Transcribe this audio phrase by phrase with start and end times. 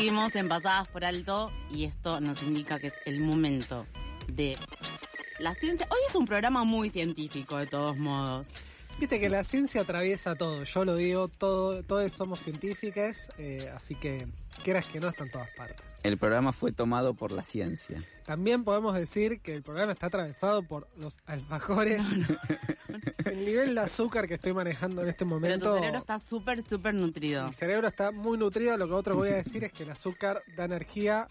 [0.00, 3.84] Seguimos en Pasadas por Alto y esto nos indica que es el momento
[4.28, 4.56] de
[5.40, 5.86] la ciencia.
[5.90, 8.46] Hoy es un programa muy científico de todos modos.
[8.98, 13.94] Viste que la ciencia atraviesa todo, yo lo digo, todo, todos somos científicos, eh, así
[13.94, 14.26] que
[14.62, 15.84] quieras que no está en todas partes.
[16.02, 18.02] El programa fue tomado por la ciencia.
[18.24, 22.00] También podemos decir que el programa está atravesado por los alfajores.
[23.24, 25.72] el nivel de azúcar que estoy manejando en este Pero momento.
[25.72, 27.46] tu cerebro está súper, súper nutrido.
[27.46, 30.42] Mi cerebro está muy nutrido, lo que otro voy a decir es que el azúcar
[30.56, 31.28] da energía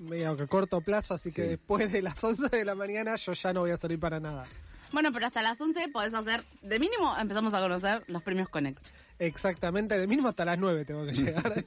[0.00, 3.32] medio que a corto plazo, así que después de las 11 de la mañana yo
[3.32, 4.46] ya no voy a salir para nada.
[4.92, 8.82] Bueno, pero hasta las 11 podés hacer, de mínimo empezamos a conocer los premios Conex.
[9.18, 11.64] Exactamente, de mínimo hasta las 9 tengo que llegar.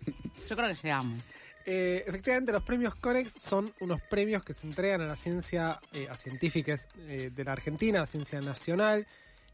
[0.47, 1.23] Yo creo que llegamos.
[1.65, 6.07] Eh, efectivamente, los premios Conex son unos premios que se entregan a la ciencia, eh,
[6.09, 9.05] a científicas eh, de la Argentina, a ciencia nacional,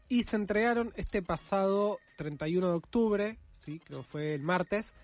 [0.08, 4.94] y se entregaron este pasado 31 de octubre, sí, creo que fue el martes,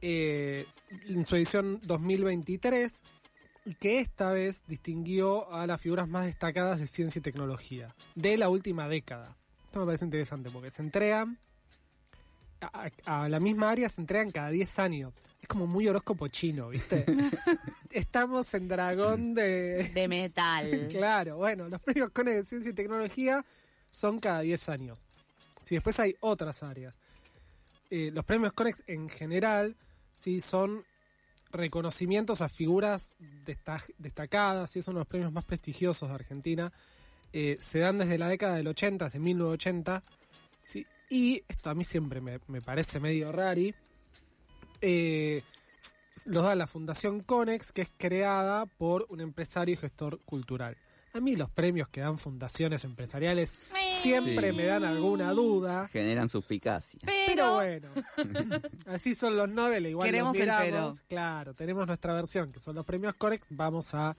[0.00, 0.66] eh,
[1.08, 3.02] en su edición 2023,
[3.66, 8.36] y que esta vez distinguió a las figuras más destacadas de ciencia y tecnología de
[8.36, 9.36] la última década.
[9.64, 11.38] Esto me parece interesante porque se entregan
[12.72, 15.14] a, a la misma área se entregan cada 10 años.
[15.40, 17.04] Es como muy horóscopo chino, ¿viste?
[17.90, 19.90] Estamos en dragón de...
[19.94, 20.88] De metal.
[20.90, 23.44] Claro, bueno, los premios CONE de Ciencia y Tecnología
[23.90, 24.98] son cada 10 años.
[25.62, 26.94] Si después hay otras áreas.
[27.90, 29.76] Eh, los premios CONEX en general,
[30.16, 30.82] sí, son
[31.50, 33.12] reconocimientos a figuras
[33.46, 36.72] desta- destacadas, y es uno de los premios más prestigiosos de Argentina.
[37.32, 40.02] Eh, se dan desde la década del 80, desde 1980.
[40.62, 43.74] Sí, y esto a mí siempre me, me parece medio rari.
[44.80, 45.42] Eh,
[46.26, 50.76] los da la Fundación Conex, que es creada por un empresario y gestor cultural.
[51.12, 53.56] A mí los premios que dan fundaciones empresariales
[54.02, 54.56] siempre Sí.
[54.56, 55.88] me dan alguna duda.
[55.92, 57.00] Generan suspicacia.
[57.26, 57.88] Pero bueno,
[58.86, 60.96] así son los Nobel, igual Queremos los el miramos.
[60.96, 61.08] pero.
[61.08, 64.16] Claro, tenemos nuestra versión, que son los premios Conex, vamos a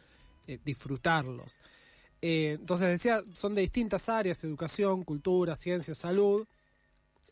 [0.47, 1.59] eh, disfrutarlos.
[2.21, 6.45] Eh, entonces decía, son de distintas áreas, educación, cultura, ciencia, salud.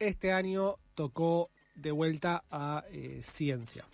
[0.07, 3.85] Este año tocó de vuelta a eh, ciencia.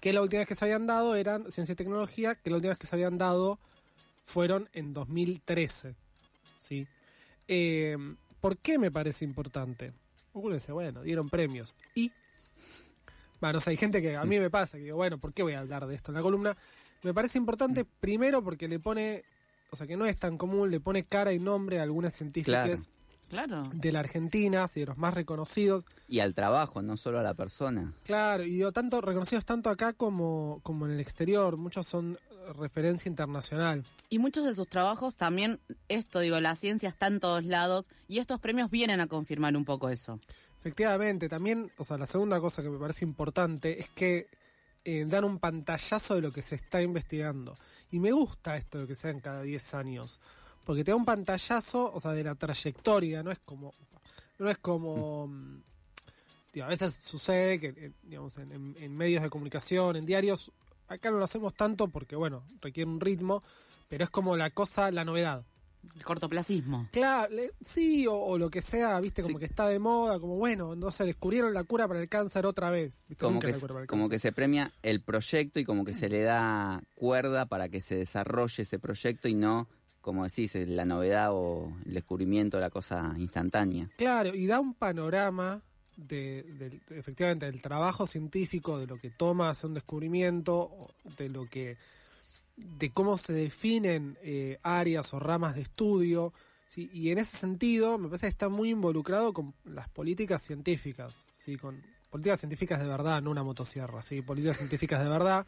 [0.00, 2.70] Que la última vez que se habían dado eran ciencia y tecnología, que la última
[2.70, 3.58] vez que se habían dado
[4.22, 5.96] fueron en 2013.
[6.58, 6.86] ¿sí?
[7.48, 7.96] Eh,
[8.40, 9.92] ¿Por qué me parece importante?
[10.34, 11.74] Uno dice, bueno, dieron premios.
[11.96, 12.12] Y,
[13.40, 15.42] bueno, o sea, hay gente que a mí me pasa, que digo, bueno, ¿por qué
[15.42, 16.56] voy a hablar de esto en la columna?
[17.02, 19.24] Me parece importante primero porque le pone,
[19.70, 22.88] o sea, que no es tan común, le pone cara y nombre a algunas científicas.
[23.30, 25.84] De la Argentina, sí, de los más reconocidos.
[26.08, 27.92] Y al trabajo, no solo a la persona.
[28.04, 32.18] Claro, y digo, tanto, reconocidos tanto acá como, como en el exterior, muchos son
[32.58, 33.84] referencia internacional.
[34.08, 38.18] Y muchos de sus trabajos también, esto digo, la ciencia está en todos lados y
[38.18, 40.20] estos premios vienen a confirmar un poco eso.
[40.60, 44.28] Efectivamente, también, o sea, la segunda cosa que me parece importante es que
[44.84, 47.54] eh, dan un pantallazo de lo que se está investigando.
[47.90, 50.20] Y me gusta esto de que sean cada 10 años,
[50.64, 53.72] porque te da un pantallazo, o sea, de la trayectoria, no es como,
[54.38, 55.62] no es como, mm,
[56.52, 60.50] digo, a veces sucede que, eh, digamos, en, en- en medios de comunicación, en diarios,
[60.88, 63.42] acá no lo hacemos tanto porque, bueno, requiere un ritmo,
[63.88, 65.44] pero es como la cosa, la novedad.
[65.96, 66.88] El cortoplacismo.
[66.92, 69.40] Claro, le- sí, o, o lo que sea, viste, como Sí.
[69.40, 72.70] que está de moda, como bueno, no sé, descubrieron la cura para el cáncer otra
[72.70, 73.04] vez.
[73.06, 73.22] ¿viste?
[73.22, 75.92] Como que, la cura para el como que se premia el proyecto y como que
[75.92, 79.68] se le da cuerda para que se desarrolle ese proyecto y no,
[80.04, 83.88] como decís, la novedad o el descubrimiento, la cosa instantánea.
[83.96, 85.62] Claro, y da un panorama
[85.96, 91.78] de, efectivamente del trabajo científico, de lo que toma hacer un descubrimiento, de lo que
[92.56, 96.34] de cómo se definen eh, áreas o ramas de estudio.
[96.66, 96.90] ¿sí?
[96.92, 101.56] Y en ese sentido, me parece que está muy involucrado con las políticas científicas, ¿sí?
[101.56, 104.20] con políticas científicas de verdad, no una motosierra, ¿sí?
[104.20, 105.46] políticas científicas de verdad.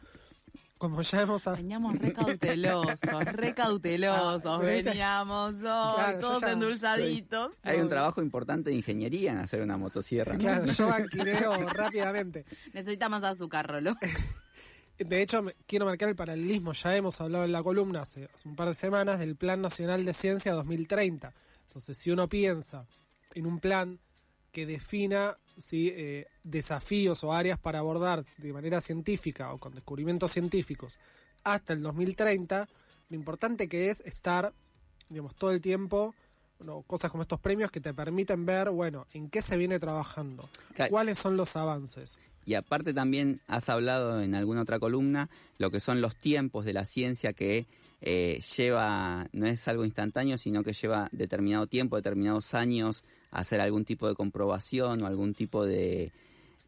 [0.77, 1.45] Como ya hemos...
[1.45, 2.99] Veníamos re cautelosos,
[3.33, 7.51] re cautelosos, Ah, pero viste- veníamos hoy, Claro, todos ya- endulzaditos.
[7.63, 10.33] Hay un trabajo importante de ingeniería en hacer una motosierra.
[10.33, 10.39] ¿no?
[10.39, 12.45] Claro, yo banquineo rápidamente.
[12.73, 13.95] Necesita más azúcar, Rolo.
[14.97, 16.73] De hecho, me- quiero marcar el paralelismo.
[16.73, 20.03] Ya hemos hablado en la columna hace, hace un par de semanas del Plan Nacional
[20.05, 21.33] de Ciencia 2030.
[21.67, 22.87] Entonces, si uno piensa
[23.35, 23.99] en un plan
[24.57, 25.93] que defina ¿sí?
[25.95, 30.97] eh, desafíos o áreas para abordar de manera científica o con descubrimientos científicos
[31.43, 32.67] hasta el 2030,
[33.09, 34.51] lo importante que es estar,
[35.09, 36.15] digamos, todo el tiempo,
[36.57, 40.49] bueno, cosas como estos premios que te permiten ver, bueno, en qué se viene trabajando,
[40.73, 40.89] Claro.
[40.89, 42.17] cuáles son los avances.
[42.47, 46.71] Y aparte también has hablado en alguna otra columna lo que son los tiempos de
[46.71, 47.67] la ciencia que
[47.99, 53.83] eh, lleva, no es algo instantáneo, sino que lleva determinado tiempo, determinados años hacer algún
[53.83, 56.13] tipo de comprobación o algún tipo de,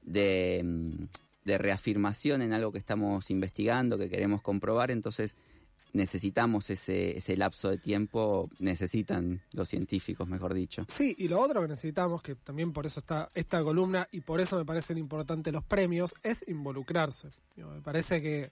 [0.02, 1.06] de, mm,
[1.46, 4.92] de reafirmación en algo que estamos investigando, que queremos comprobar.
[4.92, 5.38] Entonces
[5.94, 10.86] necesitamos ese, ese lapso de tiempo, necesitan los científicos, mejor dicho.
[10.88, 14.40] Sí, y lo otro que necesitamos, que también por eso está esta columna y por
[14.40, 17.30] eso me parecen importantes los premios, es involucrarse.
[17.56, 18.52] Digo, me parece que,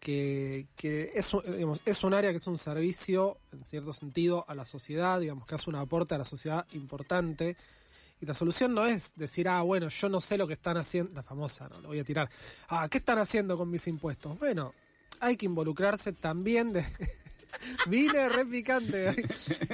[0.00, 4.54] que, que es, digamos, es un área que es un servicio, en cierto sentido, a
[4.54, 7.56] la sociedad, digamos, que hace un aporte a la sociedad importante.
[8.20, 11.12] Y la solución no es decir, ah, bueno, yo no sé lo que están haciendo,
[11.12, 12.30] la famosa, no, lo voy a tirar.
[12.68, 14.38] Ah, ¿qué están haciendo con mis impuestos?
[14.38, 14.72] Bueno,
[15.22, 16.84] hay que involucrarse también de...
[17.86, 19.14] Vine re picante.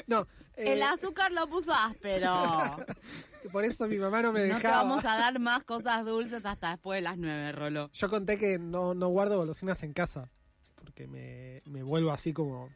[0.07, 2.77] No, El eh, azúcar lo puso áspero.
[3.53, 4.83] por eso mi mamá no me No te dejaba.
[4.83, 7.91] vamos a dar más cosas dulces hasta después de las nueve, Rolo.
[7.93, 10.31] Yo conté que no, no guardo golosinas en casa,
[10.75, 12.69] porque me, me vuelvo así como,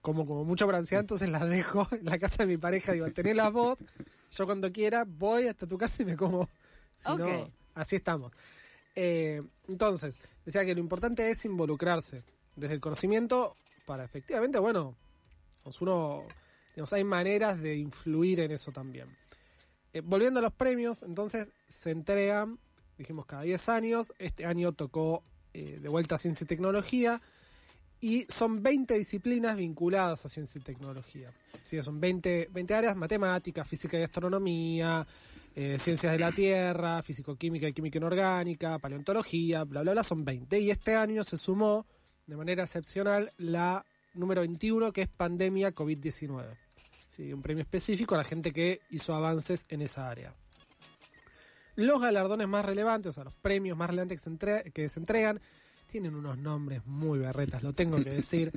[0.00, 2.92] como, como mucho ansiedad, entonces las dejo en la casa de mi pareja.
[2.92, 3.76] Digo, tenés las vos,
[4.30, 6.48] yo cuando quiera voy hasta tu casa y me como.
[6.96, 8.32] Si no, así estamos.
[9.00, 12.24] Eh, entonces, decía que lo importante es involucrarse
[12.56, 13.54] desde el conocimiento
[13.86, 14.96] para efectivamente, bueno,
[15.62, 16.24] pues uno,
[16.74, 19.06] digamos, hay maneras de influir en eso también.
[19.92, 22.58] Eh, volviendo a los premios, entonces se entregan,
[22.96, 25.22] dijimos cada 10 años, este año tocó
[25.54, 27.22] eh, de vuelta a ciencia y tecnología,
[28.00, 31.30] y son 20 disciplinas vinculadas a ciencia y tecnología.
[31.62, 35.06] Sí, son 20, 20 áreas, matemáticas, física y astronomía,
[35.60, 40.56] eh, ciencias de la Tierra, físico-química y química inorgánica, paleontología, bla, bla, bla, son 20.
[40.60, 41.84] Y este año se sumó
[42.28, 43.84] de manera excepcional la
[44.14, 46.44] número 21, que es pandemia COVID-19.
[47.08, 50.32] Sí, un premio específico a la gente que hizo avances en esa área.
[51.74, 55.00] Los galardones más relevantes, o sea, los premios más relevantes que se, entre- que se
[55.00, 55.40] entregan,
[55.88, 58.52] tienen unos nombres muy berretas, lo tengo que decir.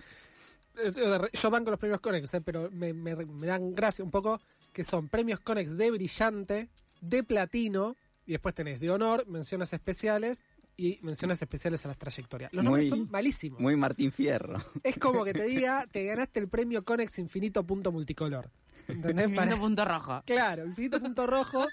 [1.34, 4.40] Yo banco los premios Conex, eh, pero me, me- me dan gracia un poco
[4.74, 6.70] que son premios Conex de brillante,
[7.02, 7.96] de platino,
[8.26, 10.44] y después tenés de honor, menciones especiales
[10.78, 12.54] y menciones especiales a las trayectorias.
[12.54, 13.60] Los nombres son malísimos.
[13.60, 14.58] Muy Martín Fierro.
[14.84, 18.50] Es como que te diga, te ganaste el premio Conex Infinito Punto Multicolor.
[18.88, 19.28] ¿Entendés?
[19.30, 20.24] Para- Infinito punto rojo.
[20.26, 21.66] Claro, infinito punto rojo.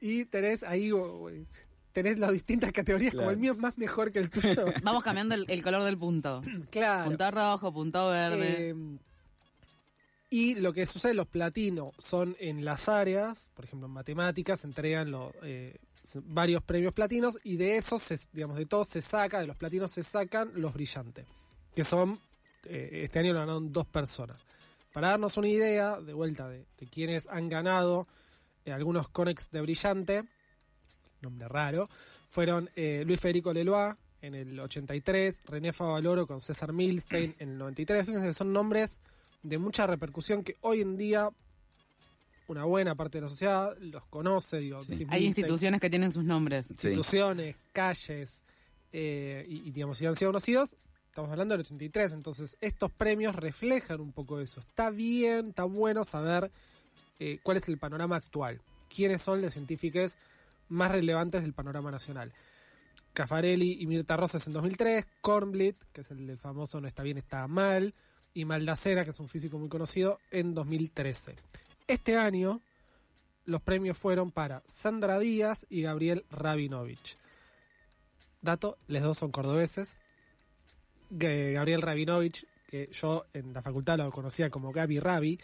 [0.00, 0.90] Y tenés ahí,
[1.92, 4.66] tenés las distintas categorías, como el mío es más mejor que el tuyo.
[4.82, 6.42] Vamos cambiando el, el color del punto.
[6.70, 7.06] claro.
[7.08, 8.70] Punto rojo, punto verde.
[8.70, 8.74] Eh,
[10.28, 15.10] y lo que sucede, los platinos son en las áreas, por ejemplo en matemáticas, entregan
[15.10, 15.76] los, eh,
[16.24, 19.92] varios premios platinos y de esos, se- digamos, de todos se saca, de los platinos
[19.92, 21.26] se sacan los brillantes,
[21.74, 22.20] que son,
[22.64, 24.44] eh, este año lo ganaron dos personas.
[24.92, 28.08] Para darnos una idea, de vuelta, de, quienes han ganado
[28.64, 30.24] eh, algunos Conex de brillante,
[31.20, 31.88] nombre raro,
[32.30, 37.58] fueron eh, Luis Federico Leloir en el 83, René Favaloro con César Milstein en el
[37.58, 38.06] 93.
[38.06, 38.98] Fíjense que son nombres
[39.48, 41.30] de mucha repercusión que hoy en día
[42.48, 44.58] una buena parte de la sociedad los conoce.
[44.58, 45.06] Digo, Sí.
[45.08, 46.66] Hay instituciones que tienen sus nombres.
[46.66, 46.72] Sí.
[46.72, 48.42] instituciones, calles,
[48.92, 50.76] eh, y, y, digamos, si han sido conocidos,
[51.08, 54.60] estamos hablando del 83, entonces estos premios reflejan un poco eso.
[54.60, 56.50] Está bien, está bueno saber
[57.18, 58.60] eh, cuál es el panorama actual,
[58.94, 60.16] quiénes son los científicos
[60.68, 62.32] más relevantes del panorama nacional.
[63.12, 67.16] Caffarelli y Mirta Rosas en 2003, Kornblit, que es el del famoso No está bien,
[67.16, 67.94] está mal,
[68.36, 71.36] y Maldacena, que es un físico muy conocido, en 2013.
[71.86, 72.60] Este año
[73.46, 77.16] los premios fueron para Sandra Díaz y Gabriel Rabinovich.
[78.42, 79.96] Dato, los dos son cordobeses.
[81.08, 85.38] Gabriel Rabinovich, que yo en la facultad lo conocía como Gaby Rabi,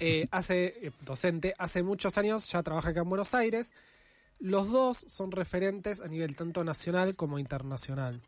[0.00, 3.72] eh, hace, eh, docente, hace muchos años ya trabaja acá en Buenos Aires.
[4.40, 8.20] Los dos son referentes a nivel tanto nacional como internacional.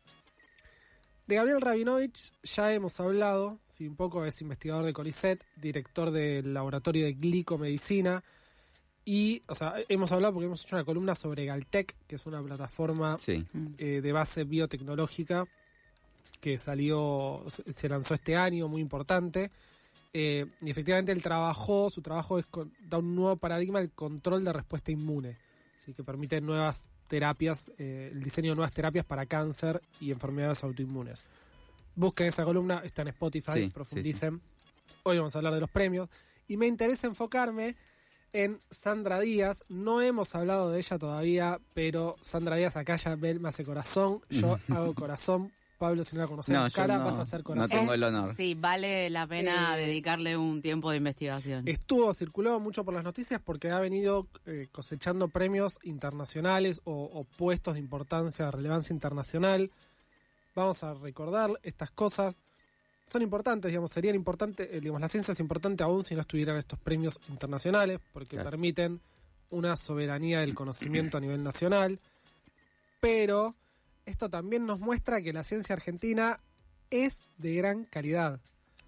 [1.27, 6.53] De Gabriel Rabinovich ya hemos hablado, sí, un poco es investigador de CONICET, director del
[6.53, 8.23] laboratorio de glicomedicina,
[9.03, 12.41] y, o sea, hemos hablado porque hemos hecho una columna sobre Galtec, que es una
[12.41, 13.45] plataforma Sí.
[13.77, 15.45] eh, de base biotecnológica
[16.41, 19.49] que salió, se lanzó este año, muy importante.
[20.13, 24.43] Eh, y efectivamente él trabajó, su trabajo es con- da un nuevo paradigma el control
[24.45, 25.35] de respuesta inmune,
[25.77, 30.63] así que permite nuevas terapias, eh, el diseño de nuevas terapias para cáncer y enfermedades
[30.63, 31.27] autoinmunes.
[31.95, 34.41] Busquen esa columna, está en Spotify, Sí, sí, profundicen.
[35.03, 36.09] Hoy vamos a hablar de los premios
[36.47, 37.75] y me interesa enfocarme
[38.33, 39.63] en Sandra Díaz.
[39.69, 44.21] No hemos hablado de ella todavía, pero Sandra Díaz acá ya me hace corazón.
[44.29, 47.43] Yo hago corazón Pablo, si no la conoces No, cara, no- vas a hacer no
[47.45, 47.69] corazón.
[47.79, 48.35] tengo el honor.
[48.35, 51.67] Sí, vale la pena Eh, dedicarle un tiempo de investigación.
[51.67, 57.23] Estuvo, circuló mucho por las noticias porque ha venido eh, cosechando premios internacionales o, o
[57.23, 59.69] puestos de importancia, de relevancia internacional.
[60.55, 62.39] Vamos a recordar estas cosas.
[63.11, 66.57] Son importantes, digamos, serían importantes, eh, digamos, la ciencia es importante aún si no estuvieran
[66.57, 68.49] estos premios internacionales, porque Claro.
[68.49, 68.99] permiten
[69.51, 71.99] una soberanía del conocimiento a nivel nacional.
[72.99, 73.55] Pero
[74.07, 76.39] esto también nos muestra que la ciencia argentina
[76.89, 78.39] es de gran calidad.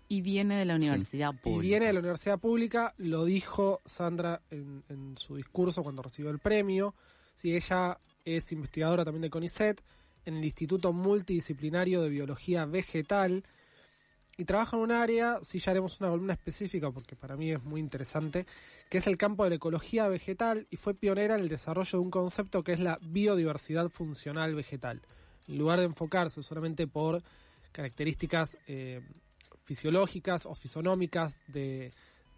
[0.08, 1.62] Y viene de la universidad Y pública.
[1.62, 6.40] viene de la universidad pública, lo dijo Sandra en, en su discurso cuando recibió el
[6.40, 6.96] premio.
[7.36, 9.82] Sí, ella es investigadora también de CONICET
[10.26, 13.44] en el Instituto Multidisciplinario de Biología Vegetal
[14.39, 17.62] y trabaja en un área, si ya haremos una columna específica porque para mí es
[17.63, 18.46] muy interesante,
[18.89, 22.03] que es el campo de la ecología vegetal y fue pionera en el desarrollo de
[22.05, 25.01] un concepto que es la biodiversidad funcional vegetal.
[25.48, 27.22] En lugar de enfocarse solamente por
[27.72, 29.01] características eh,
[29.65, 31.91] fisiológicas o fisonómicas de,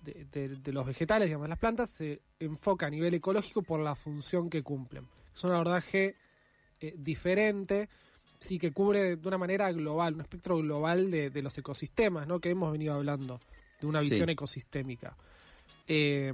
[0.03, 3.95] de- de- de los vegetales, digamos, las plantas, se enfoca a nivel ecológico por la
[3.95, 5.07] función que cumplen.
[5.33, 6.15] Es un abordaje
[6.79, 7.89] eh, diferente,
[8.41, 12.39] sí que cubre de una manera global, un espectro global de, de los ecosistemas, ¿no?
[12.39, 13.39] Que hemos venido hablando,
[13.79, 14.09] de una Sí.
[14.09, 15.15] visión ecosistémica.
[15.87, 16.33] Eh,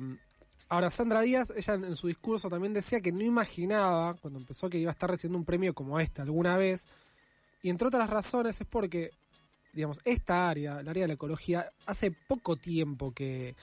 [0.69, 4.69] ahora, Sandra Díaz, ella en, en su discurso también decía que no imaginaba, cuando empezó,
[4.69, 6.87] que iba a estar recibiendo un premio como este alguna vez,
[7.61, 9.11] y entre otras razones es porque,
[9.73, 13.53] digamos, esta área, el área de la ecología, hace poco tiempo que,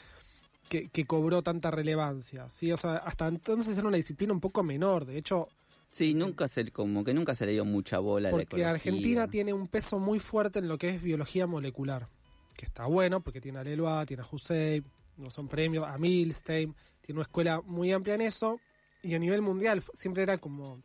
[0.69, 2.71] que, que cobró tanta relevancia, ¿sí?
[2.73, 5.49] O sea, hasta entonces era una disciplina un poco menor, de hecho,
[5.95, 8.65] Sí, nunca se, como que nunca se le dio mucha bola a la porque.
[8.65, 12.09] Argentina tiene un peso muy fuerte en lo que es biología molecular,
[12.57, 14.85] que está bueno porque tiene a Leloa, tiene a Hussein,
[15.19, 18.61] no son premios, a Milstein, tiene una escuela muy amplia en eso,
[19.03, 20.81] y a nivel mundial siempre era como,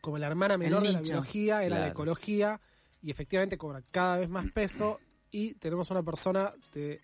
[0.00, 2.60] como la hermana menor de la biología, era la ecología,
[3.02, 4.98] y efectivamente cobra cada vez más peso,
[5.30, 7.00] y tenemos una persona de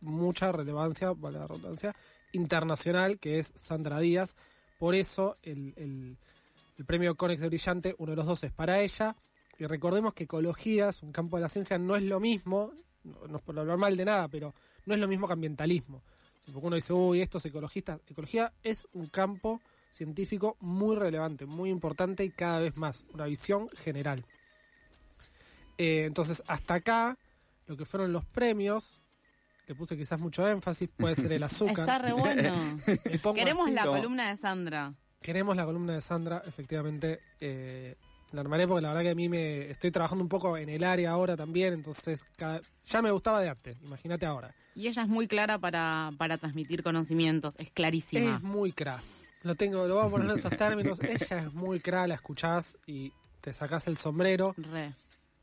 [0.00, 1.92] mucha relevancia, vale la redundancia,
[2.30, 4.36] internacional, que es Sandra Díaz,
[4.78, 6.18] por eso el, el-
[6.76, 9.16] el premio Conex de Brillante, uno de los dos es para ella.
[9.58, 12.72] Y recordemos que ecología es un campo de la ciencia, no es lo mismo,
[13.04, 14.54] no, no es por hablar mal de nada, pero
[14.86, 16.02] no es lo mismo que ambientalismo.
[16.52, 18.00] Porque uno dice, uy, estos ecologistas.
[18.08, 23.06] Ecología es un campo científico muy relevante, muy importante y cada vez más.
[23.14, 24.24] Una visión general.
[25.78, 27.18] Eh, entonces, hasta acá,
[27.66, 29.02] lo que fueron los premios,
[29.66, 31.80] le puse quizás mucho énfasis, puede ser el azúcar.
[31.80, 32.52] Está re bueno.
[33.34, 33.74] Queremos así.
[33.74, 34.94] la columna de Sandra.
[35.24, 37.18] Queremos la columna de Sandra, efectivamente.
[37.40, 37.96] Eh,
[38.32, 40.84] la armaré porque la verdad que a mí me estoy trabajando un poco en el
[40.84, 44.54] área ahora también, entonces cada- ya me gustaba de arte, imagínate ahora.
[44.74, 48.34] Y ella es muy clara para, para transmitir conocimientos, es clarísima.
[48.36, 49.00] Es muy cra.
[49.44, 51.00] Lo tengo, lo vamos a poner en esos términos.
[51.02, 54.54] Ella es muy cra, la escuchás y te sacás el sombrero.
[54.58, 54.92] Re.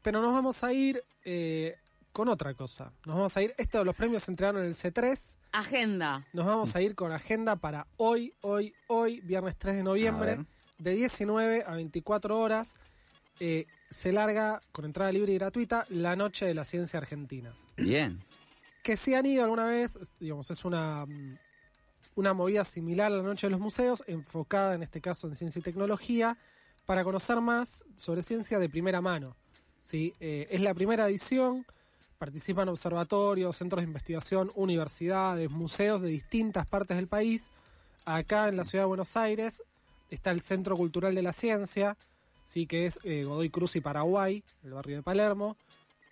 [0.03, 1.75] Pero nos vamos a ir eh,
[2.11, 2.91] con otra cosa.
[3.05, 5.35] Nos vamos a ir, esto los premios se entregaron en el C3.
[5.53, 6.25] Agenda.
[6.33, 10.45] Nos vamos a ir con agenda para hoy, hoy, hoy, viernes 3 de noviembre,
[10.77, 12.75] de 19 a 24 horas.
[13.39, 17.55] eh, se larga con entrada libre y gratuita la Noche de la Ciencia Argentina.
[17.75, 18.19] Bien.
[18.83, 21.37] Que si han ido alguna vez, digamos, es una, mm,
[22.15, 25.59] una movida similar a la Noche de los Museos, enfocada en este caso en ciencia
[25.59, 26.37] y tecnología,
[26.85, 29.35] para conocer más sobre ciencia de primera mano.
[29.79, 30.13] ¿sí?
[30.19, 31.65] Eh, es la primera edición,
[32.21, 37.49] participan observatorios, centros de investigación, universidades, museos de distintas partes del país.
[38.05, 39.63] Acá en la ciudad de Buenos Aires
[40.11, 41.97] está el Centro Cultural de la Ciencia,
[42.45, 45.57] sí que es eh, Godoy Cruz y Paraguay, el barrio de Palermo.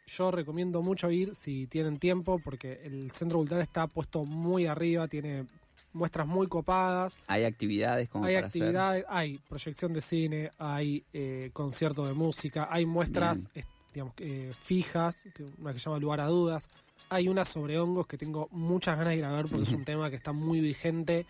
[0.07, 5.07] Yo recomiendo mucho ir si tienen tiempo porque el Centro Cultural está puesto muy arriba,
[5.07, 5.45] tiene
[5.93, 7.19] muestras muy copadas.
[7.27, 8.63] Hay actividades como Hay para hacer.
[8.63, 13.47] actividades, hay proyección de cine, hay eh, concierto de música, hay muestras
[13.93, 16.69] digamos, eh, fijas, que- una que se llama Lugar a Dudas.
[17.09, 19.83] Hay una sobre hongos que tengo muchas ganas de ir a ver porque es un
[19.85, 21.25] tema que está muy vigente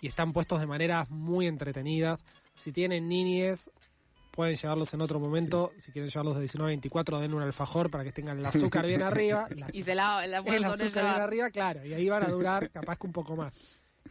[0.00, 2.24] y están puestos de maneras muy entretenidas.
[2.54, 3.70] Si tienen niñes,
[4.30, 5.72] pueden llevarlos en otro momento.
[5.78, 8.86] Si quieren llevarlos de 19 a 24, den un alfajor para que tengan el azúcar
[8.86, 9.48] bien arriba.
[9.56, 12.28] la Y se la, la pueden el azúcar bien arriba, claro, y ahí van a
[12.28, 13.54] durar capaz que un poco más.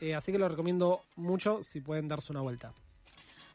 [0.02, 2.74] Eh, así que lo recomiendo mucho si pueden darse una vuelta.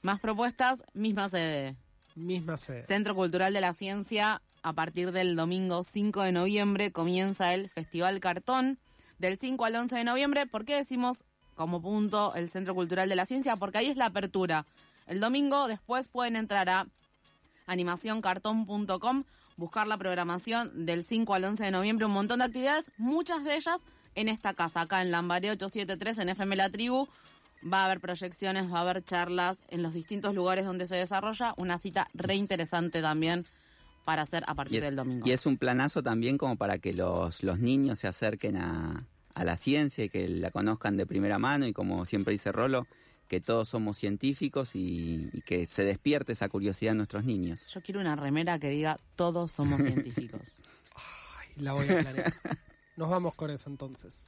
[0.03, 1.77] Más propuestas, misma sede.
[2.15, 2.57] Misma.
[2.57, 8.21] Centro Cultural de la Ciencia, a partir del domingo 5 de noviembre comienza el Festival
[8.21, 8.79] Cartón.
[9.19, 11.25] Del 5 al 11 de noviembre, ¿por qué decimos
[11.55, 13.57] como punto el Centro Cultural de la Ciencia?
[13.57, 14.65] Porque ahí es la apertura.
[15.07, 16.87] El domingo después pueden entrar a
[17.67, 19.25] animacioncartón.com,
[19.57, 23.57] buscar la programación del 5 al 11 de noviembre, un montón de actividades, muchas de
[23.57, 23.83] ellas
[24.15, 27.09] en esta casa, acá en Lambaré 873, en FM La Tribu.
[27.63, 31.55] Va a haber proyecciones, va a haber charlas en los distintos lugares donde se desarrolla.
[31.59, 33.45] Una cita re interesante también
[34.05, 35.27] para hacer a partir es, del domingo.
[35.27, 39.45] y es un planazo también como para que los, los niños se acerquen a, a
[39.45, 42.87] la ciencia y que la conozcan de primera mano y como siempre dice Rolo,
[43.29, 47.69] que todos somos científicos y, y que se despierte esa curiosidad en nuestros niños.
[47.73, 50.57] Yo quiero una remera que diga todos somos científicos.
[50.97, 52.35] Ay, la voy a planear.
[52.97, 54.27] Nos vamos con eso entonces.